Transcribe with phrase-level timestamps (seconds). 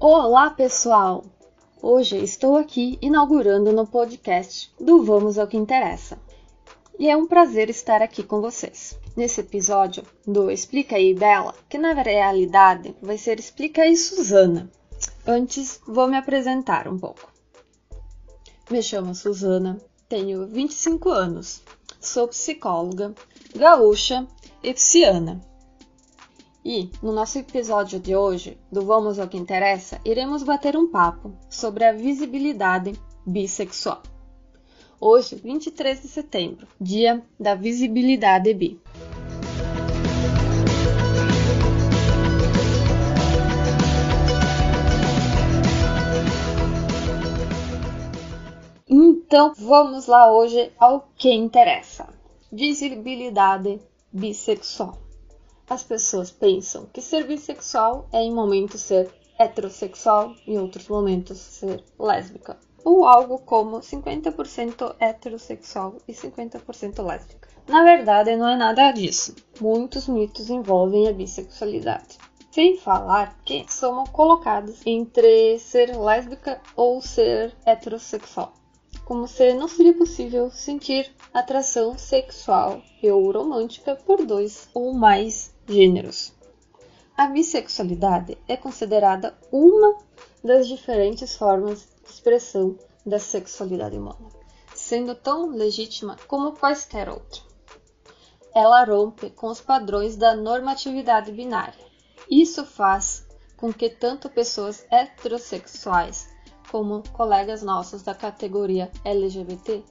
[0.00, 1.24] Olá, pessoal!
[1.82, 6.16] Hoje estou aqui inaugurando no podcast do Vamos ao que Interessa.
[6.96, 8.96] E é um prazer estar aqui com vocês.
[9.16, 14.70] Nesse episódio do Explica aí Bela, que na realidade vai ser Explica aí Suzana.
[15.26, 17.32] Antes, vou me apresentar um pouco.
[18.70, 19.78] Me chamo Suzana,
[20.08, 21.60] tenho 25 anos,
[22.00, 23.12] sou psicóloga,
[23.52, 24.28] gaúcha
[24.62, 25.47] e pisciana.
[26.70, 31.32] E no nosso episódio de hoje, do Vamos ao que Interessa, iremos bater um papo
[31.48, 32.92] sobre a visibilidade
[33.26, 34.02] bissexual.
[35.00, 38.78] Hoje, 23 de setembro, dia da visibilidade bi.
[48.86, 52.10] Então, vamos lá hoje ao que interessa:
[52.52, 53.80] visibilidade
[54.12, 55.07] bissexual.
[55.70, 61.84] As pessoas pensam que ser bissexual é em momentos ser heterossexual, em outros momentos ser
[61.98, 67.50] lésbica, ou algo como 50% heterossexual e 50% lésbica.
[67.68, 69.36] Na verdade, não é nada disso.
[69.60, 72.16] Muitos mitos envolvem a bissexualidade.
[72.50, 78.54] Sem falar que somos colocados entre ser lésbica ou ser heterossexual
[79.04, 86.32] como se não seria possível sentir atração sexual ou romântica por dois ou mais gêneros.
[87.16, 89.98] A bissexualidade é considerada uma
[90.42, 94.28] das diferentes formas de expressão da sexualidade humana,
[94.74, 97.42] sendo tão legítima como quaisquer outra.
[98.54, 101.86] Ela rompe com os padrões da normatividade binária.
[102.30, 106.28] Isso faz com que tanto pessoas heterossexuais
[106.70, 109.82] como colegas nossos da categoria LGBT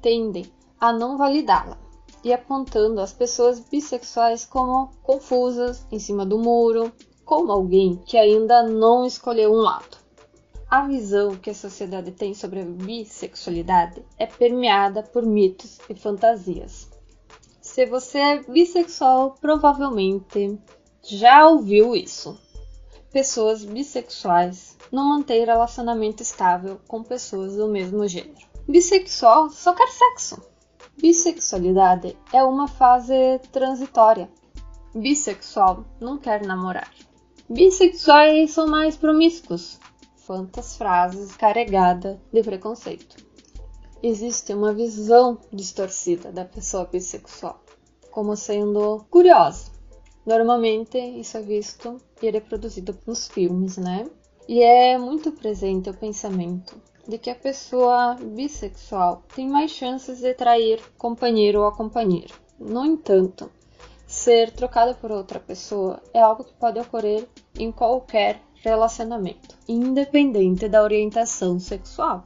[0.00, 0.50] tendem
[0.80, 1.89] a não validá-la
[2.22, 6.92] e apontando as pessoas bissexuais como confusas, em cima do muro,
[7.24, 9.98] como alguém que ainda não escolheu um lado.
[10.70, 16.88] A visão que a sociedade tem sobre a bissexualidade é permeada por mitos e fantasias.
[17.60, 20.58] Se você é bissexual, provavelmente
[21.02, 22.38] já ouviu isso.
[23.12, 28.46] Pessoas bissexuais não manter relacionamento estável com pessoas do mesmo gênero.
[28.68, 30.40] Bissexual só quer sexo.
[31.00, 34.28] Bissexualidade é uma fase transitória.
[34.94, 36.92] Bissexual não quer namorar.
[37.48, 39.80] Bissexuais são mais promíscuos.
[40.26, 43.16] Quantas frases carregadas de preconceito.
[44.02, 47.64] Existe uma visão distorcida da pessoa bissexual,
[48.10, 49.72] como sendo curiosa.
[50.26, 54.06] Normalmente isso é visto e é reproduzido nos filmes, né?
[54.46, 60.32] E é muito presente o pensamento de que a pessoa bissexual tem mais chances de
[60.32, 62.32] trair companheiro ou companheira.
[62.56, 63.50] No entanto,
[64.06, 67.26] ser trocado por outra pessoa é algo que pode ocorrer
[67.58, 72.24] em qualquer relacionamento, independente da orientação sexual.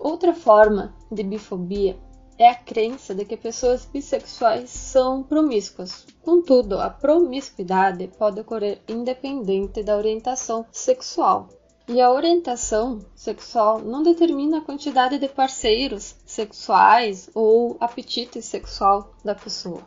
[0.00, 1.96] Outra forma de bifobia
[2.36, 6.06] é a crença de que pessoas bissexuais são promíscuas.
[6.22, 11.48] Contudo, a promiscuidade pode ocorrer independente da orientação sexual.
[11.88, 19.34] E a orientação sexual não determina a quantidade de parceiros sexuais ou apetite sexual da
[19.34, 19.80] pessoa.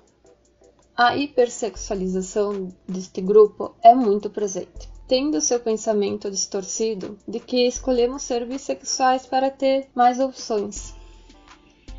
[0.98, 8.46] A hipersexualização deste grupo é muito presente, tendo seu pensamento distorcido de que escolhemos ser
[8.48, 10.96] bissexuais para ter mais opções,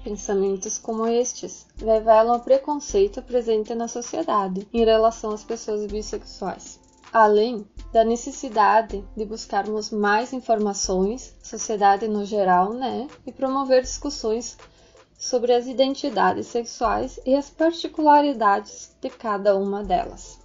[0.05, 6.81] Pensamentos como estes revelam o preconceito presente na sociedade em relação às pessoas bissexuais.
[7.13, 14.57] Além da necessidade de buscarmos mais informações, sociedade no geral, né, e promover discussões
[15.19, 20.41] sobre as identidades sexuais e as particularidades de cada uma delas.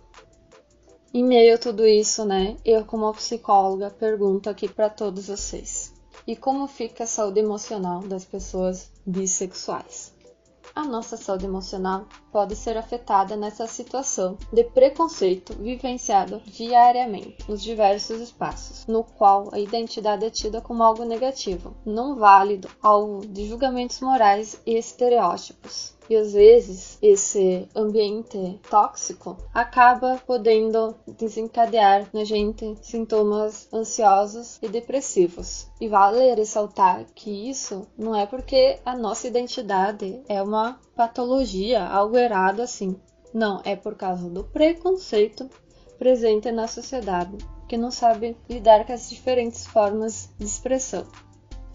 [1.14, 5.94] Em meio a tudo isso, né, eu como psicóloga pergunto aqui para todos vocês:
[6.28, 10.17] e como fica a saúde emocional das pessoas bissexuais.
[10.78, 18.22] A nossa saúde emocional pode ser afetada nessa situação de preconceito vivenciado diariamente nos diversos
[18.22, 24.00] espaços, no qual a identidade é tida como algo negativo, não válido, alvo de julgamentos
[24.02, 25.97] morais e estereótipos.
[26.10, 35.68] E às vezes esse ambiente tóxico acaba podendo desencadear na gente sintomas ansiosos e depressivos.
[35.82, 42.18] E vale ressaltar que isso não é porque a nossa identidade é uma patologia, algo
[42.18, 42.96] errado assim.
[43.34, 45.50] Não, é por causa do preconceito
[46.00, 47.38] presente na sociedade,
[47.68, 51.06] que não sabe lidar com as diferentes formas de expressão.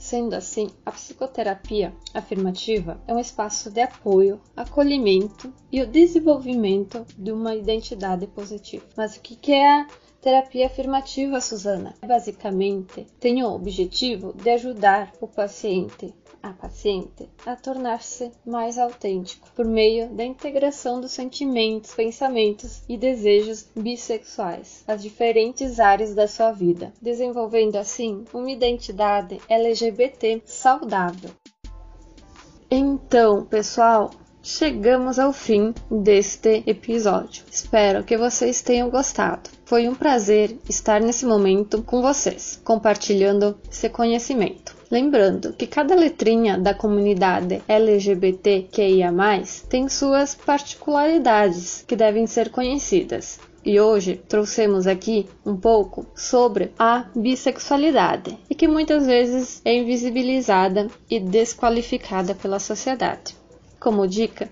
[0.03, 7.31] Sendo assim, a psicoterapia afirmativa é um espaço de apoio, acolhimento e o desenvolvimento de
[7.31, 8.85] uma identidade positiva.
[8.97, 9.87] Mas o que é
[10.23, 11.95] Terapia afirmativa, Suzana.
[12.07, 19.65] Basicamente, tem o objetivo de ajudar o paciente a paciente a tornar-se mais autêntico por
[19.65, 26.93] meio da integração dos sentimentos, pensamentos e desejos bissexuais às diferentes áreas da sua vida,
[27.03, 31.31] desenvolvendo assim uma identidade LGBT saudável.
[32.71, 34.11] Então, pessoal,
[34.41, 37.45] chegamos ao fim deste episódio.
[37.51, 39.62] Espero que vocês tenham gostado.
[39.73, 44.77] Foi um prazer estar nesse momento com vocês, compartilhando esse conhecimento.
[44.91, 49.11] Lembrando que cada letrinha da comunidade LGBTQIA,
[49.71, 53.41] tem suas particularidades que devem ser conhecidas.
[53.65, 60.89] E hoje trouxemos aqui um pouco sobre a bissexualidade e que muitas vezes é invisibilizada
[61.09, 63.35] e desqualificada pela sociedade.
[63.81, 64.51] Como dica,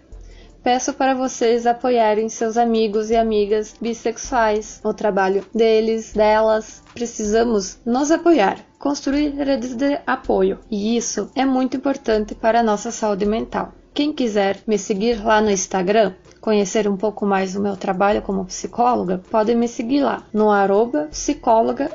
[0.63, 6.83] peço para vocês apoiarem seus amigos e amigas bissexuais, o trabalho deles, delas.
[6.95, 12.91] Precisamos nos apoiar, construir redes de apoio, e isso é muito importante para a nossa
[12.91, 13.73] saúde mental.
[13.93, 18.45] Quem quiser me seguir lá no Instagram, conhecer um pouco mais do meu trabalho como
[18.45, 21.91] psicóloga, pode me seguir lá no arroba psicóloga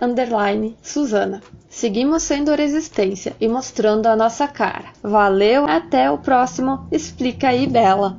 [0.84, 1.42] Suzana.
[1.70, 4.86] Seguimos sendo resistência e mostrando a nossa cara.
[5.02, 8.18] Valeu, até o próximo Explica aí, Bela!